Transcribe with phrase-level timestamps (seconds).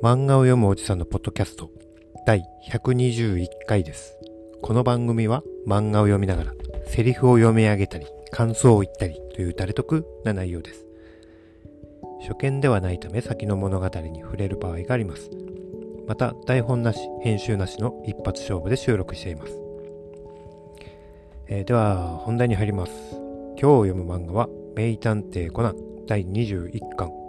[0.00, 1.72] 漫画を読むおじさんのポッドキャスト
[2.24, 4.16] 第121回です。
[4.62, 6.52] この番組は漫画を読みながら
[6.86, 10.86] セリフを読み上げたり感想を言ったりという誰得な内容です。
[12.20, 15.30] 初見ではないため先の物語に触れる場合があります。
[16.06, 19.52] また台本なし、編集なしの一発勝負で収録しています。
[21.48, 22.92] えーでは本題に入ります。
[23.60, 25.76] 今日読む漫画は名探偵コナン
[26.06, 27.27] 第21巻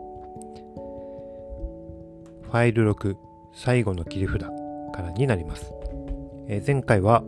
[2.49, 3.15] ファイル6
[3.53, 5.71] 最後の切り札からになります。
[6.47, 7.23] えー前回は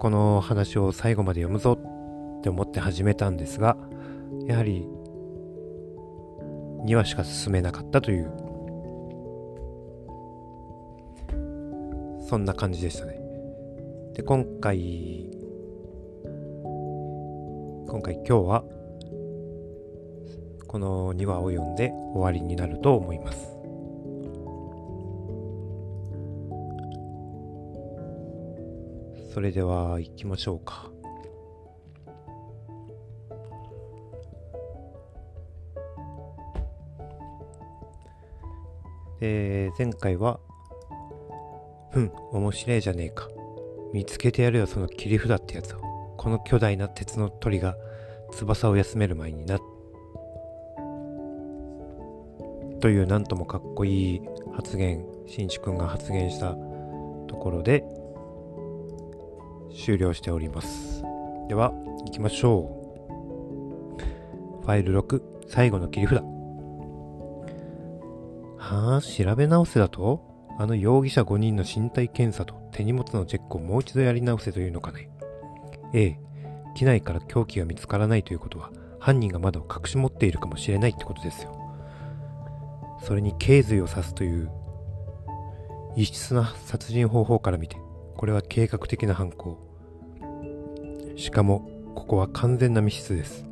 [0.00, 3.76] この話を最後まで読むぞって思って始めたんですが、
[4.48, 4.88] やはり
[6.84, 8.32] 2話しか進めなかったという、
[12.28, 13.20] そんな感じでしたね。
[14.14, 15.30] で、今回、
[17.86, 18.64] 今回今日は
[20.72, 23.52] この2話を読んで終わりになると思います。
[29.34, 30.90] それでは行きましょうか。
[39.20, 40.40] で、前回は、
[41.90, 43.28] ふん、面白いじゃねえか。
[43.92, 45.80] 見つけてやるよ、その切り札ってやつを。
[46.16, 47.76] この巨大な鉄の鳥が
[48.30, 49.71] 翼を休める前になっ。
[52.82, 56.56] というなんともかっこいい発言、しんちくんが発言した
[57.28, 57.84] ところで
[59.72, 61.04] 終了しております。
[61.48, 61.72] では、
[62.04, 62.68] 行きましょ
[64.60, 64.62] う。
[64.62, 66.24] ファイル6、最後の切り札。
[68.58, 70.20] はあ、調べ直せだと？
[70.58, 75.08] あの容疑者5人の身体検査と手荷物のチェックをもう一度やり直せというのかね。
[75.94, 76.18] ええ、
[76.74, 81.61] 機内から凶器が見つからないということは、犯人がまだを隠し持っているかもしれないってことですよ。
[83.02, 84.50] それに頸髄を刺すという
[85.96, 87.76] 異質な殺人方法から見て、
[88.16, 89.58] これは計画的な犯行。
[91.16, 93.44] しかも、ここは完全な密室です。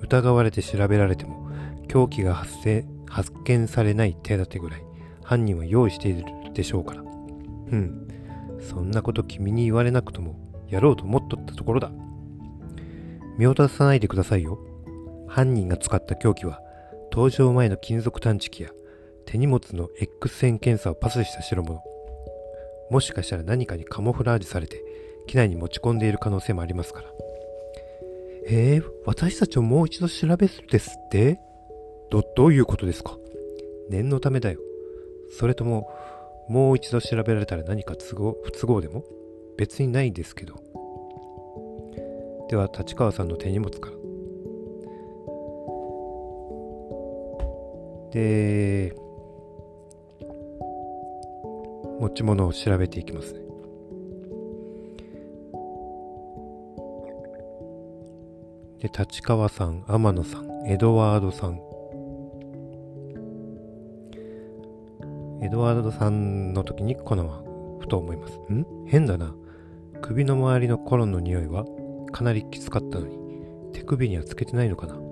[0.00, 1.50] 疑われて調べられても、
[1.88, 4.82] 凶器が発生、発見されない手立てぐらい、
[5.24, 7.02] 犯人は用意しているでしょうから。
[7.02, 7.04] う
[7.76, 8.08] ん。
[8.60, 10.38] そんなこと君に言われなくとも、
[10.68, 11.90] やろうと思っとったところだ。
[13.38, 14.58] 見落とさないでくださいよ。
[15.26, 16.60] 犯人が使った凶器は、
[17.10, 18.70] 登場前の金属探知機や
[19.24, 21.80] 手荷物の X 線検査をパスした代物。
[22.90, 24.82] もしかしたら何かにカモフラージュされて、
[25.26, 27.08] 機内に持ち込んでいる可能性もありますから。
[28.48, 31.40] え、私たちをもう一度調べるですって？
[32.10, 33.18] ど、どういうことですか？
[33.90, 34.60] 念のためだよ。
[35.36, 35.90] それとも、
[36.48, 39.02] もう一度調べられたら何か都合、不都合でも？
[39.56, 40.54] 別にないですけど。
[42.48, 43.95] では、立川さんの手荷物から。
[48.16, 48.96] で、
[52.00, 53.40] 持ち物を調べていきますね。
[58.80, 61.60] で、立川さん、天野さん、エドワードさん。
[65.42, 68.38] エドワードさんの時にこのふと思います。
[68.50, 68.64] ん？
[68.86, 69.34] 変だな。
[70.00, 71.66] 首の周りのコロンの匂いは
[72.12, 73.18] かなりきつかったのに、
[73.74, 75.05] 手首にはつけてないのかな。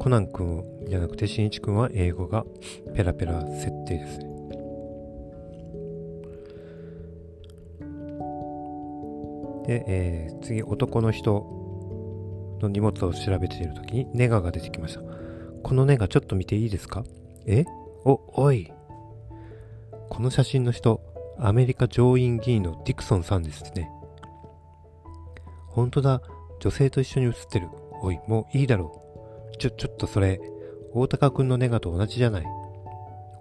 [0.00, 2.46] コナン君じゃなくてしんいち君は英語が
[2.94, 4.24] ペラペラ設定ですね。
[9.66, 11.44] で、えー次男の人
[12.62, 15.02] の荷物を調べているときにネガが出てきました。
[15.62, 17.04] このネガちょっと見ていいですか？
[17.46, 17.66] え？
[18.06, 18.72] お、おい。
[20.08, 21.02] この写真の人、
[21.38, 23.90] アメリカ上院議員のディクソンさんですね。
[25.66, 26.22] 本当だ、
[26.58, 27.68] 女性と一緒に写ってる。
[28.00, 28.99] おい、もういいだろう。
[29.58, 30.40] ちょ、ちょっとそれ、
[30.92, 32.46] 大高くんのネガと同じじゃない。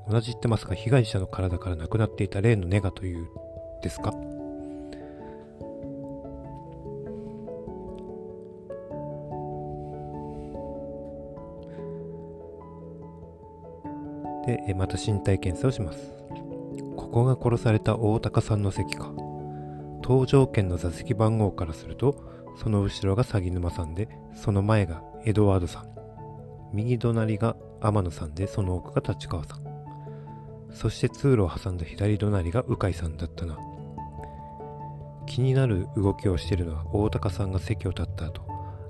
[0.10, 3.28] 同じってますが、被害者の体からなくなっていた例のネガという、
[3.82, 4.12] ですか？
[14.46, 16.12] で、また身体検査をします。
[16.98, 19.14] ここが殺された大高さんの席か。
[20.02, 22.16] 搭乗券の座席番号からすると、
[22.58, 25.99] その後ろが鷺沼さんで、その前がエドワードさん。
[26.74, 29.64] 右隣が天野さんで、その奥が立川さん。
[30.72, 33.58] そして通路を挟んだ左隣が鵜飼さんだったな。
[35.26, 38.42] 気になる動きをしているのは大高さんが席を立った後、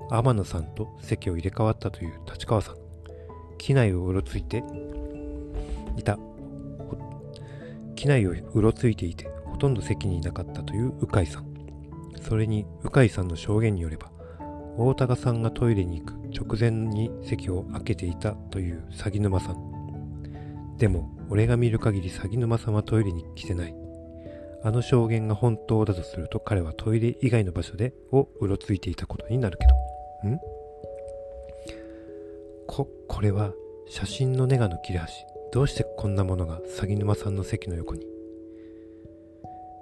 [0.10, 2.76] 天野さんと席を入れ替わったという立川さん。
[3.58, 4.64] 機内をうろついて
[5.98, 6.18] いた。
[7.96, 11.50] 機内をうろついていて、ほとんど席にいなかったという鵜飼さん。
[12.22, 14.12] それに鵜飼さんの証言によれば
[14.78, 20.78] 大高さんがトイレに行く直前に席を開けていたという鷺沼さん。
[20.78, 23.76] でも俺が見る限り鷺沼さんはトイレに来てない。
[24.64, 30.30] あの証言が本当だとすると彼はトイレ以外の場所でをうろついていたことになるけど。
[30.30, 30.40] ん？
[32.68, 33.52] ここれは
[33.88, 35.26] 写真のネガの切れ端。
[35.52, 38.06] どうしてこんなものが鷺沼さんの席の横に？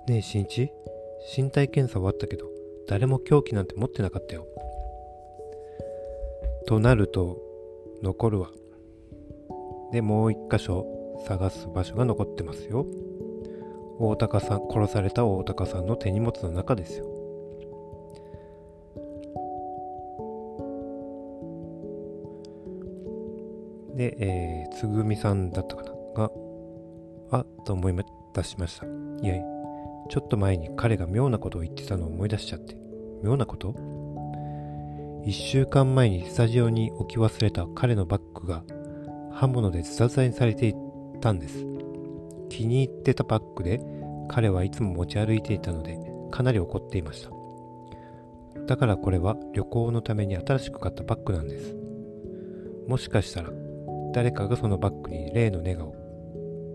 [0.08, 0.72] ねえ新一。
[1.36, 2.46] 身体検査終わったけど
[2.88, 4.46] 誰も凶器なんて持ってなかったよ。
[6.68, 7.42] となると
[8.04, 8.52] 残るわ
[9.92, 10.86] でもう一箇所
[11.26, 12.86] 探す場所が残ってますよ
[13.98, 17.06] 大高さん殺された大高さんの手荷物の中ですよ
[23.96, 25.92] で、えー、つぐみさんだったかな？
[26.16, 26.32] が、
[27.32, 27.96] あ、と思い
[28.34, 28.86] 出しました。
[28.86, 29.36] いや
[30.10, 32.78] ちょっと前に彼が妙なことを言ってたのを思い出しちゃって。
[33.24, 33.97] 妙なこと？
[35.28, 38.64] 一週間前にスタジオに置き忘れた彼のバッグが
[39.34, 40.74] 刃物でズタズタにされてい
[41.20, 41.66] たんです。
[42.48, 43.82] 気に入ってたバッグで
[44.30, 46.00] 彼はいつも持ち歩いていたので
[46.32, 47.32] かなり怒っていました。
[48.68, 51.76] だからこれは旅行のために新しく買ったバッグなんです。
[52.88, 53.50] もしかしたら
[54.14, 55.94] 誰かがそのバッグに例のネガを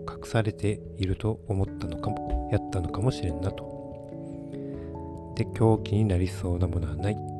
[0.06, 5.32] 隠されていると思ったのかも、やったのかもしれんなと。
[5.36, 7.31] で、狂気になりそうなものはない。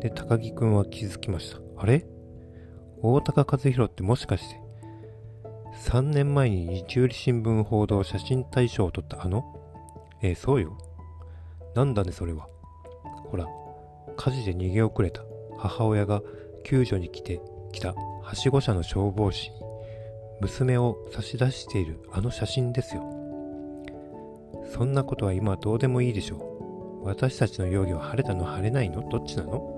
[0.00, 1.58] で、高木くんは気づきました。
[1.76, 2.06] あれ？
[3.02, 4.60] 大高和弘ってもしかして、
[5.86, 9.44] 3年前に日売新聞報道写真大賞を取ったあの？
[10.22, 10.76] ええ、そうよ。
[11.74, 12.48] なんだね、それは。
[13.30, 13.46] ほら、
[14.16, 15.22] 火事で逃げ遅れた
[15.56, 16.22] 母親が
[16.64, 17.40] 救助に来て、
[17.72, 19.56] 来たはしご車の消防士に
[20.40, 23.02] 娘を差し出しているあの写真ですよ。
[24.72, 27.06] そんなことは今どうでもいいでしょう。
[27.06, 29.08] 私たちの容疑は晴れたの晴れないの？
[29.08, 29.77] どっちなの？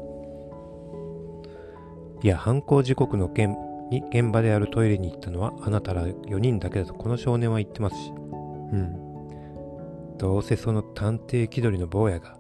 [2.22, 3.56] いや、犯行時刻の件
[3.90, 8.12] に現場であるトイレに行ったのはあなたら4人だけだとこの少年は言ってますし。
[8.12, 10.17] うん。
[10.19, 12.37] どうせその探偵気取りの坊やが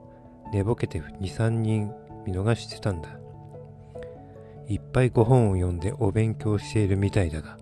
[0.52, 1.92] 寝ぼけて2、3人
[2.26, 3.08] 見逃してたんだ。
[4.68, 7.56] いっぱいご本を読んでお勉強しているみたいだが、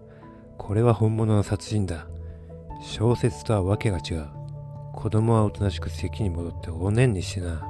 [0.59, 2.09] これは本物の殺人だ。
[2.82, 4.26] 小説とはわけが違う。
[4.94, 7.67] 子供はおとなしく席に戻っておねんにしてな。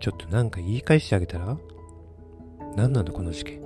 [0.00, 1.58] ちょっとなんか言い返してあげたら？
[2.76, 3.62] 何なのこの事件。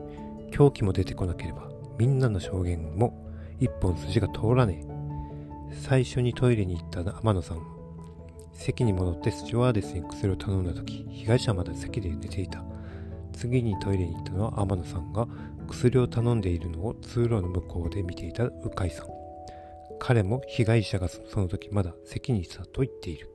[0.50, 1.68] 凶器も出てこなければ、
[1.98, 3.30] みんなの証言も
[3.60, 4.84] 一本筋が通らね
[5.72, 5.74] え。
[5.82, 7.76] 最初にトイレに行った天野さん
[8.52, 12.64] 席に戻ってスチュワーデスに薬を頼んだ時、被害者はまだ席で寝ていた。
[13.32, 15.28] 次にトイレに行ったのは天野さんが
[15.68, 19.06] 薬を頼んでいるのを通路の向こうで見ていた鵜飼さん。
[19.98, 23.30] 彼も被害者がその時まだ席にいたと言っている。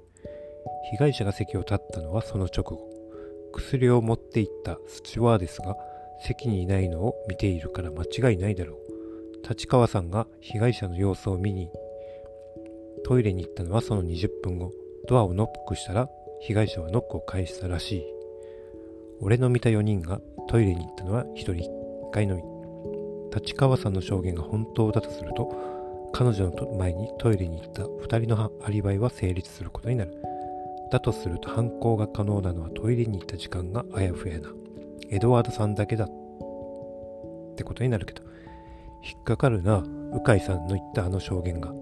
[0.92, 2.91] 被害者が席を立ったのはその直後。
[3.52, 5.76] 薬を持っていったスチュワーデスが
[6.26, 9.48] 席にいないのを見ているから間違いないだろう。
[9.48, 11.70] 立川さんが被害者の様子を見に
[13.04, 14.72] トイレに行ったのはその20分後。
[15.08, 16.10] ドアをノックしたら
[16.42, 18.06] 被害者はノックを返したらしい。
[19.20, 22.44] 俺の見た4人がトイレに行ったのは1人1回のみ。
[23.34, 25.50] 立川さんの証言が本当だとすると、
[26.14, 30.14] 彼女の前にトイレに行った2人のアリバイは成立することになる。
[30.92, 34.50] だとすると犯行が可能なのはトイレに行った時間があやふやな。
[35.10, 36.08] エドワードさんだけだっ
[37.56, 38.24] てことになるけど、
[39.04, 41.74] 引っかかるな、鵜飼さんの言ったあの証言が。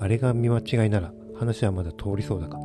[0.00, 2.58] あれが見間違いなら話はまだ通りそうだが。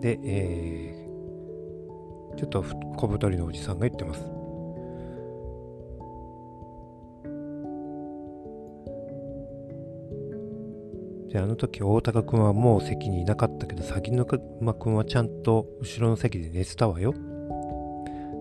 [0.00, 2.64] で、えー、ちょっと
[2.96, 4.31] 小太りのおじさんが言ってます。
[11.32, 14.26] で、あの時大高くんはもう席にいなかったけど、先の
[14.60, 17.14] 馬くんはちゃんと後ろの席で寝てたわよ。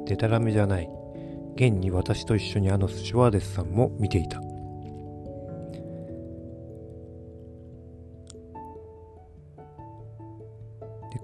[0.06, 0.90] でたらめじゃない。
[1.56, 4.42] 現に私と一緒にあのスチュワーデスさんも見ていた。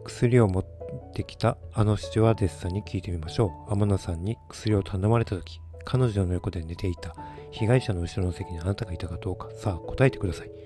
[0.05, 0.65] 薬を持っ
[1.13, 3.73] てきたあのスチュワーデスさんに聞いてみましょう。
[3.73, 7.13] 天野さんに薬を頼まれた時、彼女の横で寝ていた
[7.51, 10.56] 被害者の後ろの席にあなたがいたかどうか、さあ答えてください。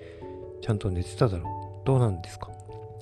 [0.62, 1.48] ちゃんと寝てただろう。
[1.84, 2.48] どうなんですか？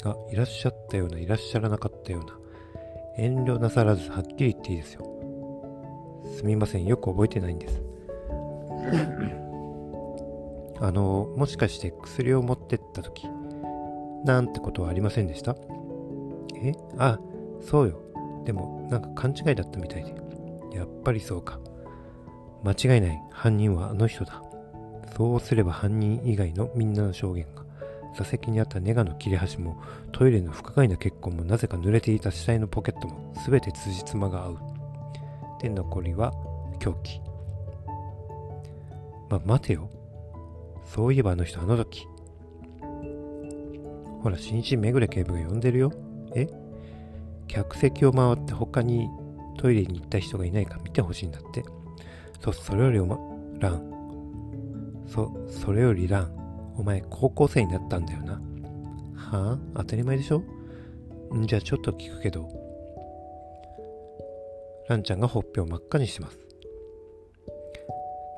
[0.04, 2.36] あ、いらっしゃったような、いらっしゃらなかったような。
[3.18, 5.04] 遠慮なさらずはっきり言っていいですよ。
[6.36, 7.80] すみません、よく覚えてないんです。
[10.80, 13.28] あの、もしかして薬を持ってった時、
[14.24, 15.54] なんてことはありませんでした？
[16.62, 16.72] え？
[16.96, 17.20] あ、
[17.60, 18.00] そうよ。
[18.46, 20.14] でも、なんか勘違いだったみたいで。
[20.72, 21.60] やっぱりそうか。
[22.62, 23.22] 間違いない。
[23.30, 24.42] 犯人はあの人だ。
[25.20, 27.62] そうすれば犯人以外のみんなの証言が
[28.16, 29.78] 座席にあったネガの切れ端も
[30.12, 34.58] トイレの不可解な血痕もなぜか濡れていた死体のポケットも全て辻褄が合う。
[35.60, 36.32] で残りは
[36.78, 37.20] 凶器
[39.28, 39.90] ま、待てよ。
[40.86, 42.06] そういえばあの人あの時。
[44.22, 45.92] ほら新人めぐれ警部が呼んでるよ。
[46.34, 46.48] え？
[47.46, 49.06] 客席を回って他に
[49.58, 51.62] トイレに行った人がいないか見てほしいんだって。
[52.42, 53.18] そ、それよりおま、
[53.58, 53.99] ラン。
[55.12, 56.72] そ、それよりラン。
[56.76, 58.40] お前高校生になったんだよな。
[59.14, 59.58] はあ？
[59.74, 60.42] 当たり前でしょ？
[61.34, 62.48] んじゃあちょっと聞くけど。
[64.88, 66.38] ランちゃんがほっぺを真っ赤にします。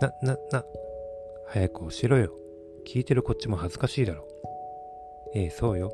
[0.00, 0.64] な、な、な、
[1.47, 2.33] 早く教えろよ。
[2.85, 4.26] 聞いてるこっちも恥ずかしいだろ。
[5.35, 5.93] ええ、そうよ。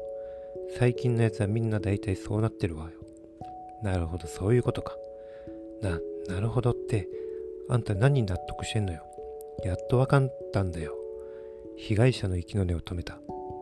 [0.79, 2.91] 最近のやつはみんな大体そうなってるわよ。
[3.83, 4.97] なるほど、そういうことか。
[5.83, 7.09] な、なるほどって、
[7.69, 9.05] あんた何に納得してんのよ？
[9.65, 10.95] やっとわかったんだよ。
[11.77, 13.19] 被害者の息の根を止めた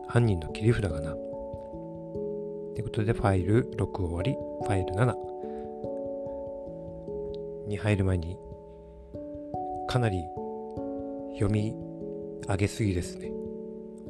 [0.07, 1.11] 犯人の切り札がな。
[1.11, 1.17] と
[2.77, 5.15] いうことで、ファイル6終わり、ファイル7
[7.67, 8.37] に入る前に、
[9.87, 10.23] かなり
[11.33, 11.75] 読み
[12.47, 13.31] 上げすぎですね。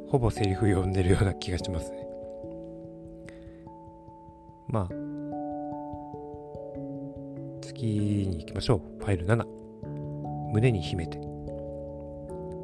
[0.10, 2.08] ほぼセリフ読んでるような気がしますね。
[4.67, 4.89] まあ、
[7.62, 8.82] 次に行きましょう。
[9.00, 9.46] ファイル7。
[10.51, 11.37] 胸に秘めて。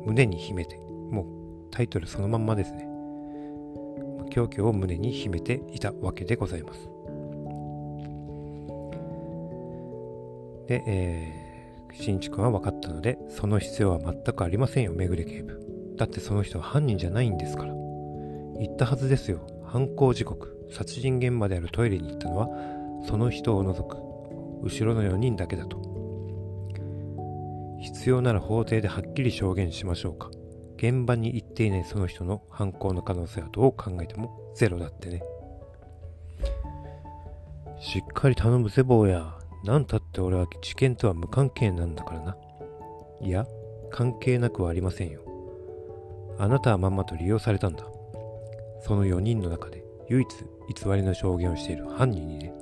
[0.05, 0.77] 胸に秘めて。
[1.11, 1.25] もう
[1.71, 2.87] タイトルそのまんまですね。
[4.29, 6.89] 狂気を胸に秘めていたわけでございます。
[10.67, 15.59] で、えー、新築は分かったので、その必要は全くありませんよ、めぐれ警部。
[15.97, 17.73] だってその人は犯人じゃないんですから。
[18.59, 19.39] 言ったはずですよ。
[19.65, 22.49] 犯行時刻、殺人現場であるトイレに行ったのは、
[23.07, 23.97] その人を除く、
[24.63, 25.92] 後ろの4人だけだと。
[27.93, 30.29] 必要なら法廷ではっきり証言しましょうか。
[30.77, 35.23] 現場に行っていないその人の犯行の可能性はどう考えてもゼロだってね。
[37.79, 39.37] しっかり頼むぜ、坊や。
[39.63, 42.37] なんたって俺は事件とは無関係なんだからな。
[43.21, 43.47] いや、
[43.91, 45.21] 関係なくはありませんよ。
[46.37, 47.85] あなたはまんまと利用されたんだ。
[48.81, 50.27] その4人の中で唯一
[50.83, 52.53] 偽りの証言をしている犯人にね。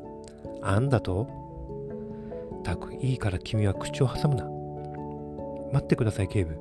[0.62, 1.28] あんだと？
[2.64, 4.48] たくいいから君は口を挟むな。
[5.72, 6.58] 待ってください、警部。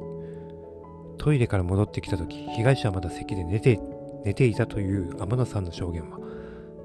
[1.18, 3.80] トイレから戻ってきた時、被害者はまだ席で寝て、
[4.24, 6.18] 寝ていたという天野さんの証言は、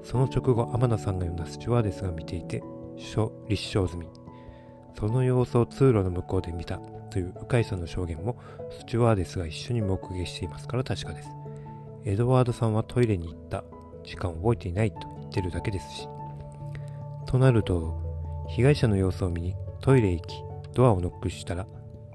[0.02, 2.62] その直後、天野さんが呼んだスチュワーデスが見ていて、
[3.48, 4.08] 立証済み。
[4.98, 6.78] その様子を通路の向こうで見た
[7.10, 8.36] という鵜飼さんの証言も、
[8.78, 11.28] スチュワーデスが一緒に目撃していますから確かです。
[12.04, 13.64] エドワードさんはトイレに行った
[14.04, 16.08] 時間を覚えていないと言ってるだけですし。
[17.26, 20.42] となると、被害者の様子を見にトイレへ行き、
[20.72, 21.66] ドアをノックしたら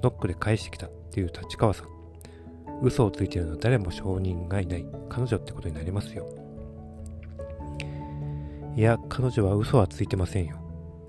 [0.03, 1.88] ノックで返してきたっていう立川さん。
[2.81, 6.25] 嘘をついているのは誰も証人がいない彼女ってことになりますよ。
[8.75, 10.58] いや、彼女は嘘はついてませんよ。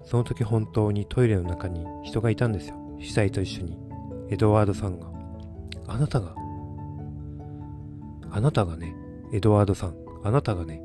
[0.04, 2.76] その時本当にトイレの中に人がいたんですよ。
[3.00, 3.78] 死体と一緒に。
[4.30, 5.06] エドワードさんが。
[5.86, 6.34] あなたが。
[8.30, 8.94] あなたがね、
[9.32, 9.96] エドワードさん。
[10.24, 10.82] あなたがね。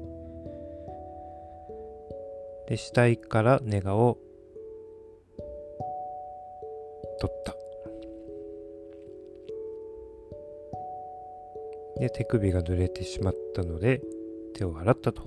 [2.70, 4.18] で、死体からネガを
[7.20, 7.57] 取った。
[12.00, 14.02] で、手首が濡れてしまったので、
[14.54, 15.24] 手を洗ったと。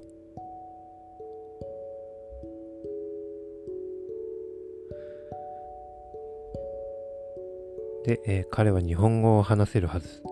[8.04, 10.22] で、えー、彼は日本語を話せるはず。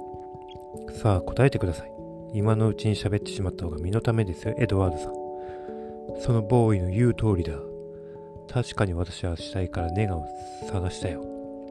[1.01, 1.93] さあ、答えてください。
[2.35, 5.13] 今のうちに喋ってしまった方が身のためですよ、エドワードさん。
[6.21, 7.59] そのボーイの言う通りだ。
[8.51, 10.27] 確かに私は死体からネガを
[10.71, 11.23] 探したよ。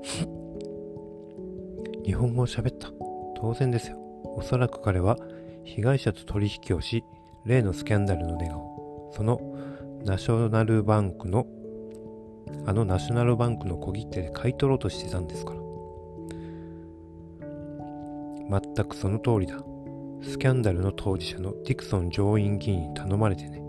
[2.06, 2.92] 日本語を喋った。
[3.36, 4.07] 当然ですよ。
[4.36, 5.18] おそらく彼は
[5.64, 7.04] 被害者と取引をし、
[7.46, 9.40] 例のスキャンダルのネガを、その
[10.04, 11.46] ナショナルバンクの、
[12.66, 15.60] あのナショナルバンクの小切手で買い取ろうとしてたんですから。
[18.50, 19.58] 全くその通りだ。
[20.22, 23.62] スキャンダルの当事者のディクソン上院議員に頼まれてね、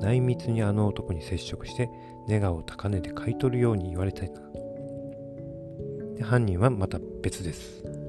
[0.00, 1.88] 内密にあの男に接触して、
[2.28, 4.40] ネガを高値で買い取るように言われたいな。
[6.16, 8.01] で犯人はまた別です。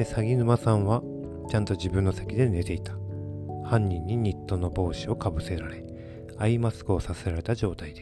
[0.00, 1.02] で、鷺沼さんは
[1.50, 2.94] ちゃんと自分の席で寝ていた。
[3.66, 5.84] 犯人にニットの帽子をかぶせられ、
[6.38, 8.00] アイマスクをさせられた状態で。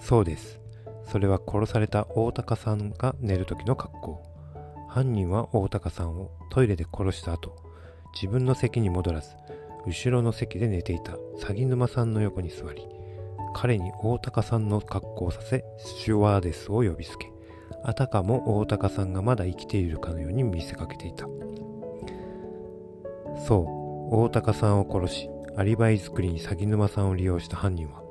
[0.00, 0.58] そうです。
[1.04, 4.22] それは殺された大高さんが寝る時の格好。
[4.88, 7.54] 犯人は大高さんをトイレで殺した後、
[8.12, 9.36] 自分の席に戻らず、
[9.86, 12.84] 後ろの席で寝ていた鷺沼さんの横に座り、
[13.54, 17.30] 彼に大高さんの格好をさせシュワーデスを呼びつけ
[17.82, 21.26] あたかも大高さんがまだ生きているかのように見せかけていた。
[23.46, 28.02] そう大高さんを殺しアリバイ作りに鷺沼さんを利用した犯人は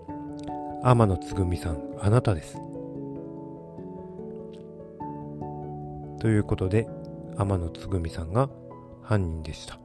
[0.83, 2.57] 天野つぐみさんあなたです。
[6.19, 6.87] ということで
[7.37, 8.49] 天野つぐみさんが
[9.03, 9.79] 犯人でした。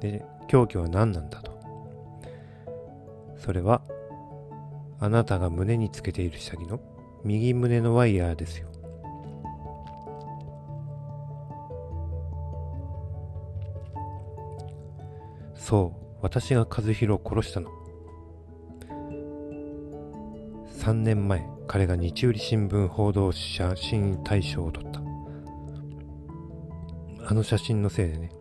[0.00, 1.58] で凶器は何なんだと。
[3.36, 3.82] それは
[4.98, 6.78] あなたが胸につけている下着の
[7.24, 8.68] 右胸のワイヤーですよ。
[15.54, 17.70] そう私が和弘を殺したの。
[20.78, 25.00] 3年前彼が日売新聞報道写真大賞を取った。
[27.28, 28.32] あの写真のせいでね。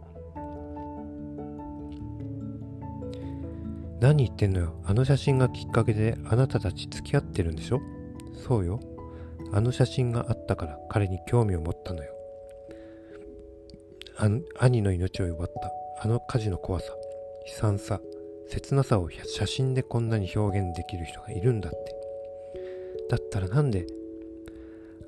[4.00, 4.82] 何言ってんのよ。
[4.86, 7.82] あの写真がきっかけであなたたち付き合ってるんでしょ？
[8.46, 8.80] そうよ。
[9.52, 12.14] あの写真があったから彼に興味を持ったのよ。
[14.60, 15.72] 兄の命を奪った。
[16.02, 16.94] あの火事の怖さ
[17.46, 18.00] 悲惨さ
[18.48, 21.78] 切なさを写真でこんなに表現できる人がいるんだって。
[23.10, 23.86] だったらなんで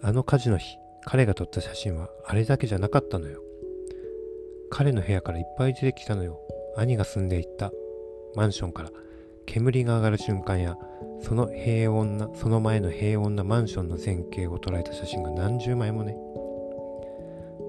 [0.01, 3.41] あの火事の日彼が撮った写真はあれだけじゃなかったのよ。
[4.69, 6.39] 彼の部屋からいっぱい出てきたのよ。
[6.77, 7.71] 兄が住んでいった
[8.35, 8.91] マンションから。
[9.45, 10.77] 煙が上がる瞬間や
[11.22, 16.16] その平穏なその前の平穏なマンションの前景を捉えた写真が何十枚もね。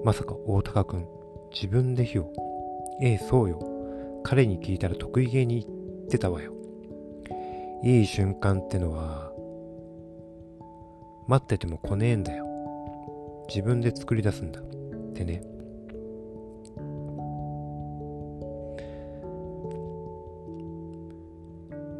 [0.03, 1.07] まさか大高くん
[1.51, 2.33] 自分で火を
[3.01, 3.59] ええそうよ。
[4.23, 5.69] 彼に聞いたら得意げに言
[6.05, 6.53] ってたわよ。
[7.83, 9.31] いい瞬間ってのは
[11.27, 12.45] 待ってても来ねえんだよ。
[13.49, 14.63] 自分で作り出すんだっ
[15.13, 15.43] てね。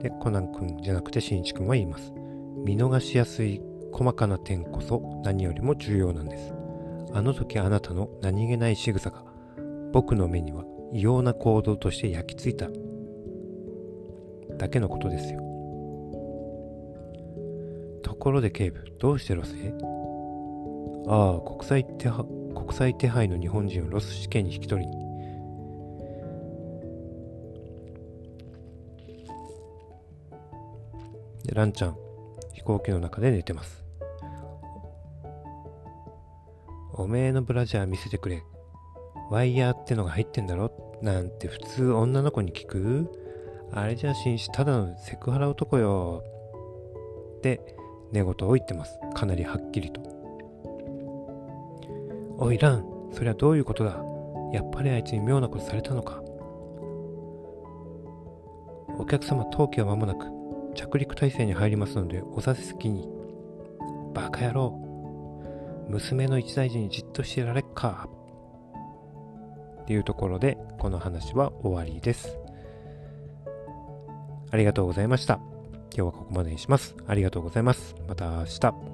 [0.04, 2.14] でコナン君じゃなくてしんいち君は言います。
[2.64, 3.62] 見逃しやすい
[3.92, 6.54] 細かな点こそ何よりも重要なんです。
[7.14, 9.24] あの時あなたの何気ない仕草が
[9.92, 12.70] 僕の目には異様な行動として焼き付いた。
[14.58, 15.40] だけのことですよ。
[18.04, 19.74] ところで警部どうしてロスへ？
[21.08, 21.86] ああ国際
[22.96, 25.03] 手配の日本人をロス市警に引き取りに。
[31.54, 31.98] ランちゃん
[32.54, 33.84] 飛行機の中で寝てます。
[36.94, 38.44] おめえのブラジャー見せてくれ。
[39.32, 40.72] ワイヤーってのが入ってんだろ？
[41.02, 43.12] なんて普通女の子に聞く？
[43.72, 46.24] あれじゃ紳士ただのセクハラ男よ。
[47.38, 47.60] って
[48.12, 49.00] 寝言を言ってます。
[49.16, 50.02] かなりはっきりと。
[52.38, 54.04] おいランそりゃどういうことだ？
[54.54, 56.22] やっぱりあいつに妙なことされたのか。
[59.00, 60.43] お客様当機は間もなく。
[60.74, 63.08] 着陸態勢に入りますのでお座席に
[64.14, 64.80] バカ野郎
[65.90, 68.10] 娘の一大事にじっとしてられっか
[69.82, 72.38] っていうところでこの話は終わりです。
[74.52, 75.36] ありがとうございました。
[75.36, 76.96] 今日はここまでにします。
[77.08, 77.96] ありがとうございます。
[78.08, 78.93] また明日。